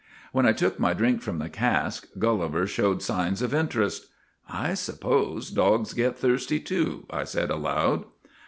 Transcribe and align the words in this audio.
When 0.31 0.47
I 0.47 0.51
took 0.51 0.79
my 0.79 0.95
drink 0.95 1.21
from 1.21 1.37
the 1.37 1.47
cask, 1.47 2.07
Gulliver 2.17 2.65
showed 2.65 3.03
signs 3.03 3.43
of 3.43 3.53
interest.' 3.53 4.07
I 4.67 4.73
suppose 4.73 5.51
dogs 5.51 5.93
get 5.93 6.17
thirsty, 6.17 6.59
too/ 6.59 7.05
I 7.11 7.23
said 7.23 7.51
aloud. 7.51 8.05